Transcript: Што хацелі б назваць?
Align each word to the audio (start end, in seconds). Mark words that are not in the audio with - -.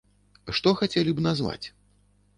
Што 0.59 0.73
хацелі 0.79 1.15
б 1.19 1.27
назваць? 1.29 1.63